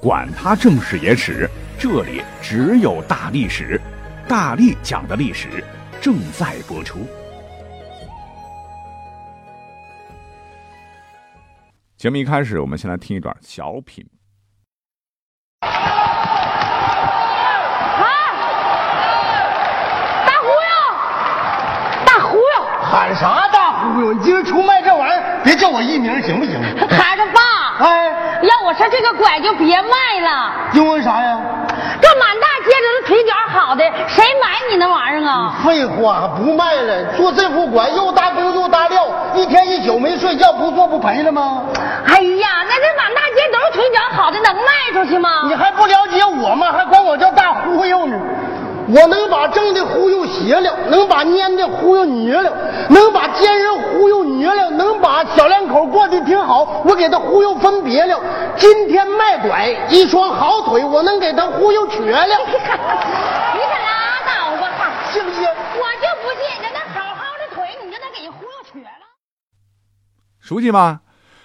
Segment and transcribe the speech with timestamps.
[0.00, 1.46] 管他正史野史，
[1.78, 3.78] 这里只有大历史，
[4.26, 5.62] 大力讲的历史
[6.00, 7.06] 正在播出。
[11.98, 14.02] 节目一开始，我们先来听一段小品。
[15.60, 15.68] 啊！
[20.26, 20.72] 大忽悠，
[22.06, 22.42] 大忽悠，
[22.90, 24.14] 喊啥大忽悠？
[24.14, 26.58] 你今儿出卖这玩意儿，别叫我艺名行不行？
[26.88, 27.40] 孩子爸，
[27.80, 31.38] 哎，要我说这个拐就别卖了，因为啥呀？
[32.00, 35.54] 这满大街都是腿脚好的，谁买你那玩意儿啊？
[35.64, 37.04] 废话，不卖了。
[37.16, 41.62] 做这副拐又搭工又搭料，一天一宿没睡觉，不做不赔了吗？
[42.06, 45.44] 哎呀，那这满大街都是腿脚好的，能卖出去吗？
[45.48, 46.72] 你还不了解我吗？
[46.72, 48.16] 还管我叫大忽悠呢？
[48.92, 52.52] 我能把正的忽悠邪了，能把蔫的忽悠捏了，
[52.88, 53.72] 能把奸人
[54.40, 58.18] 忽悠捏了，能把小两口过得挺好，我给他忽悠分别了。
[58.56, 62.34] 今天卖拐，一双好腿，我能给他忽悠瘸了。
[62.46, 64.90] 你可拉倒吧！
[65.12, 65.42] 信不信？
[65.42, 69.04] 我就不信，人家好好的腿，你就能给人忽悠瘸了。
[70.40, 71.00] 熟悉吗？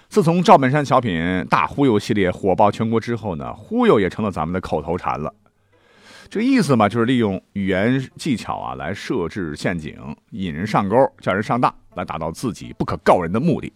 [0.08, 5.30] 自从赵本山小品大忽悠系列火爆全国之后呢，忽悠也成了咱们的口头禅了。
[6.28, 9.96] 这意思嘛，就是利用语言技巧啊，来设置陷阱，
[10.30, 13.72] 引人上钩，叫人上当，来达到自己不可告人的目的。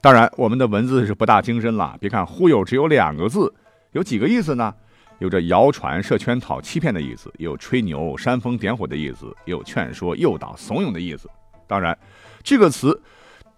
[0.00, 1.96] 当然，我们的文字是不大精深了。
[2.00, 3.52] 别看“忽悠”只有两个字，
[3.92, 4.74] 有几个意思呢？
[5.18, 11.30] 有着谣传、设圈套、欺骗的意思，也有吹牛、煽风点火的意思，也有劝说、诱导、怂恿的意思。
[11.66, 11.96] 当然，
[12.42, 13.00] 这个词，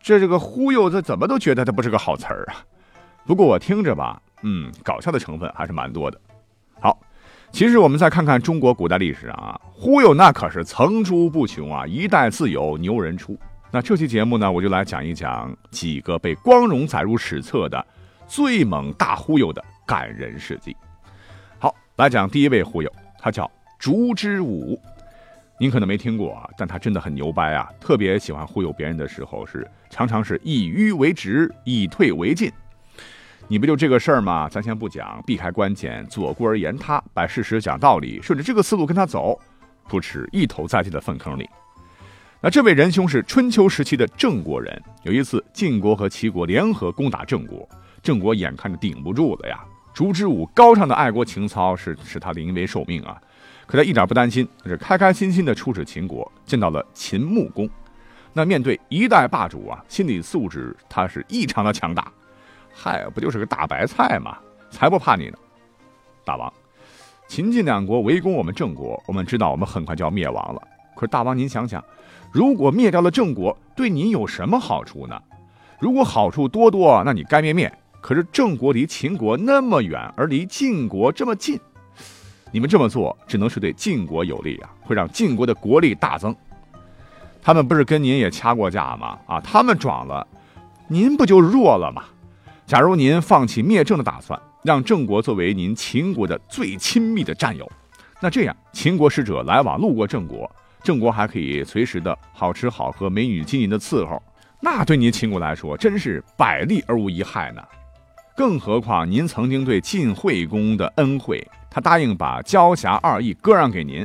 [0.00, 2.62] 这这个“忽悠”，这怎么都觉得它不是个好词儿啊。
[3.24, 6.20] 不过我听着吧，嗯，搞笑的成分还是蛮多的。
[6.80, 7.00] 好。
[7.56, 13.34] 其实我们再看看中国古代历史啊，忽悠那可是层出不穷啊，一代自有牛人出。
[13.70, 17.82] 那这期节目呢，我就来讲一讲几个被光荣载入史册的
[18.26, 20.76] 最猛大忽悠的感人事迹。
[21.58, 24.78] 好，来讲第一位忽悠，他叫烛之武。
[25.58, 32.52] 您可能没听过啊，但他真的很牛掰啊，特别喜欢忽悠别人的时候是常常是以迂为直，以退为进。
[33.48, 34.48] 你不就这个事儿吗？
[34.48, 39.38] 咱先不讲，避开关键，左顾而言他，摆事实讲道理，顺着这个思路跟他走，
[39.88, 41.48] 不迟一头栽进了粪坑里。
[42.40, 44.82] 那这位仁兄是春秋时期的郑国人。
[45.04, 47.68] 有一次晋国和齐国联合攻打郑国，
[48.02, 49.60] 郑国眼看着顶不住了呀。
[49.94, 53.16] 烛之武高尚的爱国情操是使他临危受命啊，
[53.64, 57.70] 可他一点不担心，是开开心心的出使秦国，见到了秦穆公。
[58.32, 62.12] 那面对一代霸主啊，心理素质他是异常的强大。
[62.78, 64.36] 嗨，不就是个大白菜吗？
[64.70, 65.38] 才不怕你呢！
[66.26, 66.52] 大王，
[67.26, 70.60] 秦晋两国围攻我们郑国，我们知道我们很快就要灭亡了。
[70.94, 71.82] 可是大王，您想想，
[72.30, 75.18] 如果灭掉了郑国，对您有什么好处呢？
[75.78, 77.72] 如果好处多多，那你该灭灭。
[78.02, 81.58] 可是郑国离秦国那么远，而离晋国这么近，
[82.52, 86.36] 你们这么做只能是对晋国有利啊，会让晋国的国力大增。
[87.42, 89.18] 他们不是跟您也掐过架吗？
[89.26, 90.26] 啊，他们壮了，
[90.86, 92.04] 您不就弱了吗？
[92.66, 97.70] 假如您放弃灭郑的打算，让郑国作为您秦国的最亲密的战友，
[98.20, 100.50] 那这样秦国使者来往路过郑国，
[100.82, 104.20] 郑国还可以随时的好吃好喝、美女金银的伺候，
[104.60, 107.62] 那对您秦国来说真是百利而无一害呢。
[108.36, 114.04] 更何况您曾经对晋惠公的恩惠，他答应把交辖二邑割让给您，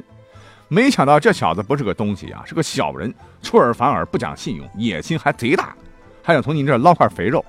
[0.67, 3.11] 没想到这小子不是个东西啊，是个小人，
[3.41, 5.75] 出尔反尔，不讲信用，野心还贼大，
[6.21, 7.43] 还想从您这捞块肥肉。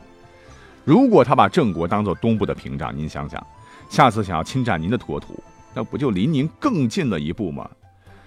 [0.85, 3.45] 如果他把郑国当做东部的屏障，您想想，
[3.89, 5.41] 下次想要侵占您的国土，
[5.75, 7.69] 那不就离您更近了一步吗？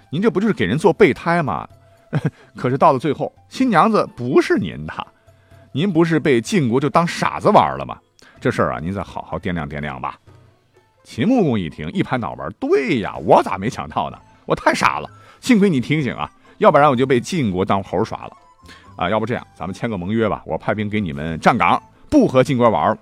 [0.09, 1.67] 您这不就是给人做备胎吗？
[2.55, 5.07] 可是到了最后，新娘子不是您的，
[5.73, 7.97] 您不是被晋国就当傻子玩了吗？
[8.39, 10.17] 这事儿啊，您再好好掂量掂量吧。
[11.03, 14.17] 秦穆公一听，一拍脑门：“对呀，我咋没想到呢？
[14.45, 15.09] 我太傻了，
[15.41, 18.31] 幸亏你提醒啊，要不然我就被晋国当猴耍了。
[18.95, 22.97] 啊，要不这样，咱们签个盟约吧，我派兵给你们站岗。”不和晋国玩了。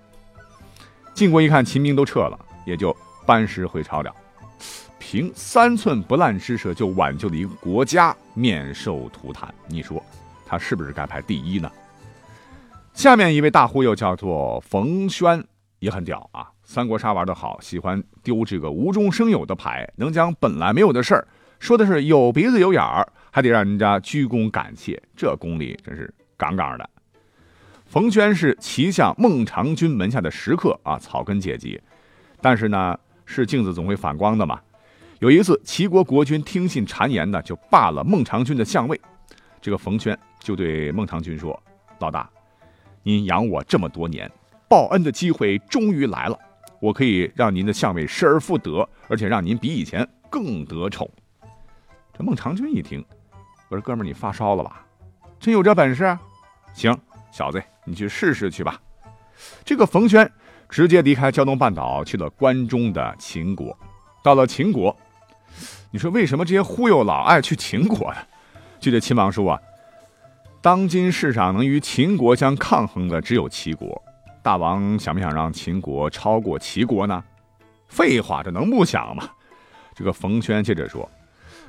[1.13, 2.95] 晋国一看秦兵都撤了，也就
[3.25, 4.11] 班师回朝了。
[4.97, 10.03] 凭三寸不烂之舌就挽救了一个国家免受涂炭，你说
[10.45, 11.71] 他是不是该排第一呢？
[12.93, 15.43] 下面一位大忽悠叫做冯轩，
[15.79, 16.47] 也很屌啊！
[16.63, 21.27] 三国杀玩的好，喜欢丢这个无中生有的牌，能将本来没有的事儿
[21.59, 26.89] 说的是有鼻子有眼儿，还得让人家鞠躬感谢，这功力真是杠杠的。
[27.93, 31.79] 冯轩是齐相孟尝君门下的食客啊，草根阶级。
[32.41, 34.59] 但是呢，是镜子总会反光的嘛。
[35.19, 38.99] 有一次，齐国国君听信谗言呢，就罢了孟尝君的相位。
[39.61, 41.61] 这个冯轩就对孟尝君说
[42.01, 42.27] ：“老大，
[43.03, 44.27] 您养我这么多年，
[44.67, 46.39] 报恩的机会终于来了。
[46.79, 51.07] 我可以让您的相位失而复得，而且让您比以前更得宠。
[52.11, 53.05] 这孟尝君一听，
[53.69, 54.83] 我说哥们儿，你发烧了吧？
[55.39, 56.17] 真有这本事？
[56.73, 56.97] 行，
[57.31, 58.79] 小子，你去试试去吧。
[59.65, 60.31] 这个冯轩
[60.69, 63.77] 直接离开胶东半岛，去了关中的秦国。
[64.23, 64.95] 到了秦国，
[65.91, 68.17] 你说为什么这些忽悠老爱去秦国呢？
[68.79, 69.59] 据这秦王说啊，
[70.61, 74.01] 当今世上能与秦国相抗衡的只有齐国。
[74.41, 77.23] 大王想不想让秦国超过齐国呢？
[77.87, 79.29] 废话，这能不想吗？
[79.95, 81.09] 这个冯轩接着说，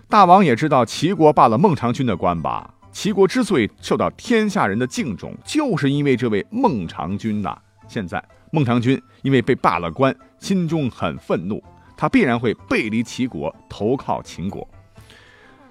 [0.09, 2.74] 大王也知道齐国罢了孟尝君的官吧？
[2.95, 7.59] 齐国之所以受到天下人的敬重，就是因为这位孟尝君呐。
[7.89, 11.63] 现在孟尝君因为被罢了官，心中很愤怒。
[11.97, 14.67] 他必然会背离齐国，投靠秦国。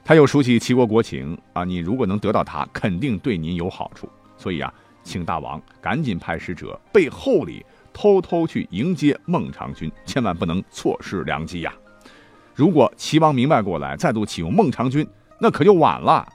[0.04, 4.08] 他又熟悉齐国国情啊，你如果能得到他，肯定对您有好处。
[4.36, 4.72] 所以啊，
[5.02, 11.74] 请大王赶紧派使者背后里偷偷去迎接孟尝君，千万不能错失良机呀！
[12.54, 15.08] 如果齐王明白过来，再度启用孟尝君，
[15.40, 16.28] 那可就晚了。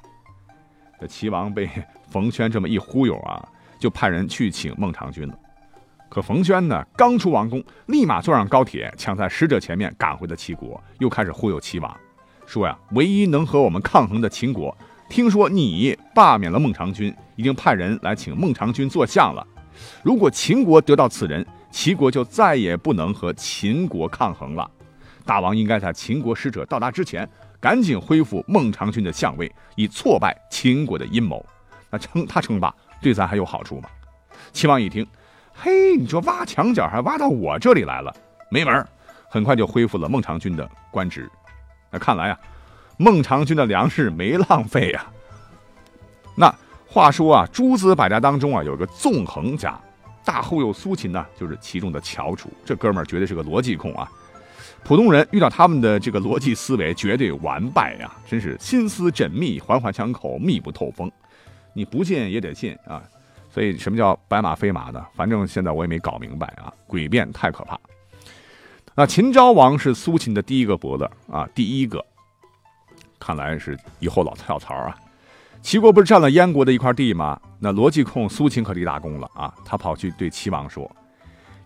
[1.01, 1.69] 这齐王被
[2.09, 3.47] 冯轩这么一忽悠啊，
[3.79, 5.35] 就派人去请孟尝君了。
[6.09, 11.97] 可冯轩呢，刚出王宫，立马坐上高铁，抢在使者前面赶回了齐国，又开始忽悠齐王，
[12.47, 14.77] 说呀，唯一能和我们抗衡的秦国，
[15.09, 19.47] 听说你罢免了孟尝君，已经派人来请孟尝君做相了。
[20.03, 24.69] 如果秦国得到此人，齐国就再也不能和秦国抗衡了。
[25.27, 27.29] 大王应该在秦国使者到达之前，
[27.61, 31.45] 赶紧恢复孟尝君的相位，以挫败秦国的阴谋。
[31.91, 33.89] 那称他称霸，对咱还有好处吗？
[34.53, 35.07] 齐王一听。
[35.53, 38.15] 嘿，你说挖墙角还挖到我这里来了，
[38.49, 38.87] 没门
[39.29, 41.29] 很快就恢复了孟尝君的官职。
[41.91, 42.39] 那看来啊，
[42.97, 45.07] 孟尝君的粮食没浪费呀。
[46.37, 46.55] 那
[46.87, 49.77] 话说啊，诸子百家当中啊，有个纵横家，
[50.25, 52.49] 大忽悠苏秦呢，就是其中的翘楚。
[52.65, 54.09] 这哥们儿绝对是个逻辑控啊，
[54.85, 58.11] 普通人遇到他们的这个逻辑思维，绝对完败呀！
[58.27, 61.11] 真是心思缜密，环环相扣，密不透风。
[61.75, 63.03] 你不信也得信啊。
[63.51, 65.05] 所以，什么叫白马非马呢？
[65.15, 66.73] 反正现在我也没搞明白啊！
[66.89, 67.79] 诡辩太可怕。
[68.95, 72.05] 那秦昭王是苏秦的第一个伯乐啊，第一个，
[73.19, 74.97] 看来是以后老跳槽啊。
[75.61, 77.39] 齐国不是占了燕国的一块地吗？
[77.59, 79.53] 那逻辑控苏秦可立大功了啊！
[79.65, 80.91] 他跑去对齐王说：“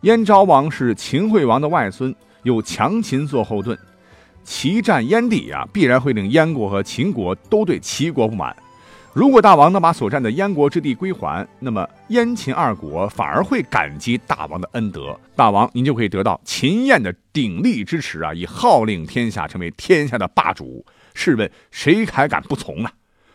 [0.02, 3.78] 燕昭王是秦惠王的外孙，有强秦做后盾，
[4.44, 8.56] 齐占燕地呀，必然会令燕国和秦国都对齐国不满。”
[9.14, 20.86] 如果大王能把所占的燕国之地归还，那么燕秦二国反而会感激大王的恩德，大王您就可以得到秦燕的鼎力支持啊，以号令天下，成为天下的霸主。
[21.14, 22.88] 试问谁还敢不从呢？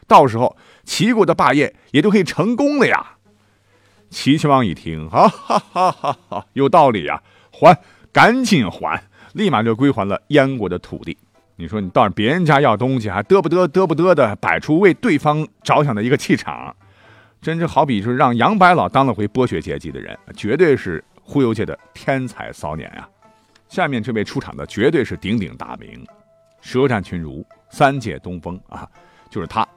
[0.08, 3.18] 到时候齐国的霸业也就可以成功了呀！
[4.10, 7.22] 齐宣王一听，哈哈哈哈哈，有道理呀，
[7.52, 7.78] 还，
[8.12, 9.02] 赶紧还，
[9.34, 11.18] 立马就归还了燕国的土地。
[11.56, 16.76] 你说你到别人家要东西，还嘚不嘚嘚不嘚的，摆出为对方着想的一个气场，
[17.42, 23.10] 真是好比是让杨白老当了回剥削阶级的人，绝对是忽悠界的天才骚年啊！
[23.68, 26.06] 下面这位出场的绝对是鼎鼎大名，
[26.62, 28.88] 舌战群儒，三界东风啊，
[29.30, 29.68] 就是他。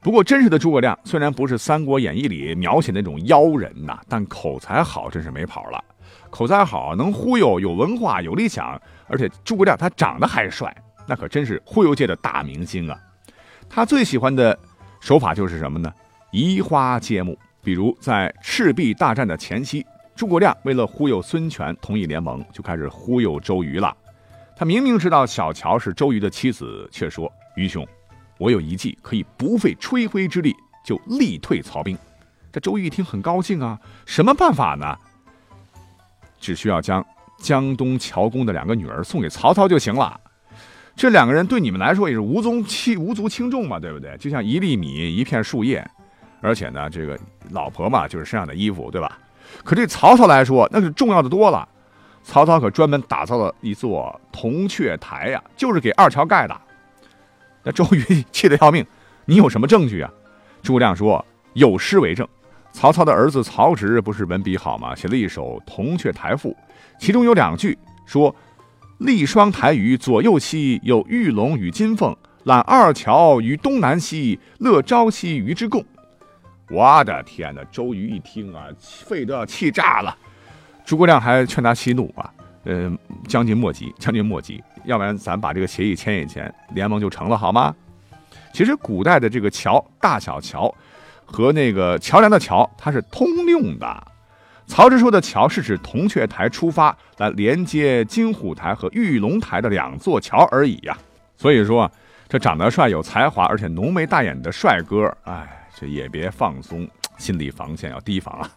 [0.00, 5.82] 不过真实的诸葛亮虽然不是《三国演义》里描写那种妖人呐，但口才好真是没跑了。
[6.30, 10.74] 口才好，能忽悠，有文化，有理想，而且诸葛亮他长得还帅。
[11.06, 12.96] 那可真是忽悠界的大明星啊！
[13.68, 14.56] 他最喜欢的
[15.00, 15.92] 手法就是什么呢？
[16.30, 17.36] 移花接木。
[17.64, 19.86] 比如在赤壁大战的前夕，
[20.16, 23.96] 诸葛亮为了忽悠孙权同意联盟，就开始忽悠周瑜了。
[24.56, 27.86] 他明明知道小乔是周瑜的妻子，却说：“愚兄，
[28.38, 31.96] 我有一计，可以不费吹灰之力就力退曹兵。”
[32.52, 34.96] 这周瑜一听很高兴啊，什么办法呢？
[36.42, 37.02] 只需要将
[37.38, 40.20] 江东乔公的两个女儿送给曹操就行了。
[40.94, 44.14] 这两个人对你们来说也是无足轻无足轻重嘛，对不对？
[44.18, 45.82] 就像一粒米一片树叶，
[46.42, 47.18] 而且呢，这个
[47.50, 49.16] 老婆嘛就是身上的衣服，对吧？
[49.64, 51.66] 可对曹操来说那是重要的多了。
[52.22, 56.60] 曹操可专门打造了一座铜雀台呀，就是给二乔盖的。
[57.62, 58.84] 那周瑜气得要命，
[59.24, 60.10] 你有什么证据啊？
[60.62, 62.28] 诸葛亮说有诗为证。
[62.72, 64.94] 曹操的儿子曹植不是文笔好吗？
[64.94, 66.50] 写了一首《铜雀台赋》，
[66.98, 68.34] 其中有两句说。
[68.98, 72.14] 立双台于左右西，有玉龙与金凤；
[72.44, 75.84] 揽二乔于东南西，乐朝夕与之共。
[76.70, 77.64] 我的天哪！
[77.64, 80.16] 周瑜一听啊，肺都要气炸了。
[80.84, 87.74] 诸葛亮还劝他息怒啊，呃，将军莫急，将军莫急，要不然咱把这个协议签一签，联盟就成了，好吗？
[88.52, 90.72] 其实古代的这个桥，大小桥
[91.32, 94.06] 和那个桥梁的桥，它是通用的。
[94.66, 100.96] 曹植说的桥是指铜雀台出发来连接金虎台和玉龙台的两座桥而已呀。
[101.36, 101.90] 所以说，
[102.28, 108.48] 这长得帅、有才华而且浓眉大眼的帅哥，哎，这也别放松心理防线，要提防啊。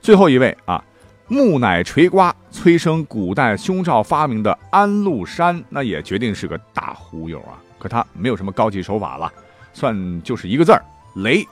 [0.00, 0.82] 最后一位啊，
[1.28, 7.60] 木乃垂瓜催生古代胸罩发明的安禄山，那也决定是个大忽悠啊。
[7.78, 9.32] 可他没有什么高级手法了，
[9.72, 10.82] 算就是一个字儿
[11.14, 11.46] 雷。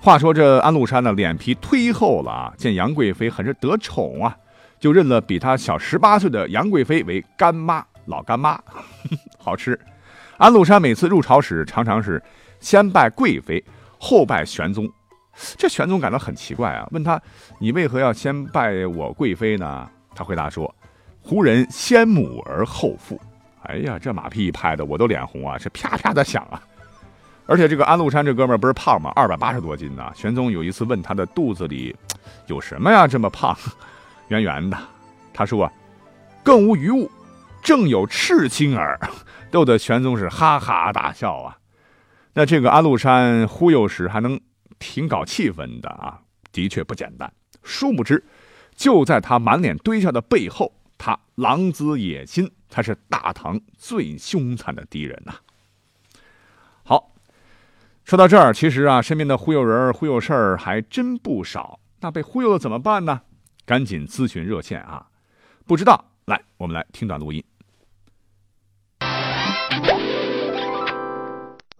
[0.00, 4.36] 话说这安禄山呢，脸皮忒厚了啊，见杨贵妃很是得宠啊，
[4.78, 8.60] 就认了比他小十八岁的杨贵妃为干妈，老干妈，
[9.38, 9.78] 好吃。
[10.36, 12.22] 安禄山每次入朝时，常常是
[12.60, 13.64] 先拜贵妃，
[13.98, 14.88] 后拜玄宗。
[15.56, 17.20] 这玄宗感到很奇怪啊，问他
[17.58, 20.72] ：“你为何要先拜我贵妃呢？”他回答说
[21.20, 23.20] ：“胡人先母而后父。”
[23.64, 26.62] 哎呀，这马屁一拍的，我都脸红啊，是啪啪的响啊。
[27.46, 29.12] 而且这个安禄山这哥们儿不是胖吗？
[29.14, 30.10] 二百八十多斤呢。
[30.14, 31.94] 玄宗有一次问他的肚子里
[32.46, 33.56] 有什么呀，这么胖，
[34.28, 34.76] 圆圆的。
[35.32, 35.72] 他说：“啊
[36.42, 37.10] 更无余物，
[37.62, 38.98] 正有赤心耳。”
[39.50, 41.56] 逗得玄宗是哈哈大笑啊。
[42.34, 44.40] 那这个安禄山忽悠时还能。
[44.78, 46.20] 挺搞气氛的啊，
[46.52, 47.32] 的确不简单。
[47.62, 48.22] 殊不知，
[48.74, 55.32] 就在他满脸堆笑的背后，他狼子野心才是大唐最凶残的敌人呐。
[58.06, 61.80] 说到这儿，其实啊，身边的忽悠人、忽悠事儿还真不少。
[62.00, 63.20] 那被忽悠了怎么办呢？
[63.64, 65.04] 赶紧咨询热线啊！
[65.66, 67.42] 不知道，来，我们来听段录音。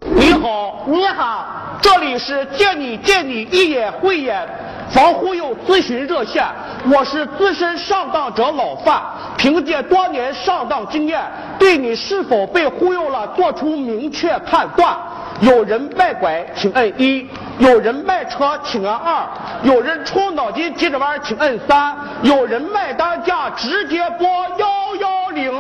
[0.00, 1.78] 你好，你好。
[1.80, 4.49] 这里是见你见你一眼慧眼
[4.90, 6.45] 防忽悠咨询热线，
[6.90, 9.02] 我是资深上当者老范，
[9.37, 11.21] 凭借多年上当经验，
[11.59, 14.97] 对你是否被忽悠了做出明确判断。
[15.40, 17.26] 有人卖拐，请摁一；
[17.59, 19.26] 有人卖车，请按二；
[19.64, 24.26] 有人出脑筋急转弯，请摁三；有人卖单价，直接拨
[24.59, 25.52] 幺幺零。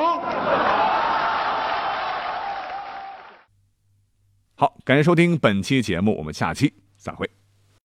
[4.54, 7.28] 好，感谢收听本期节目，我们下期再会。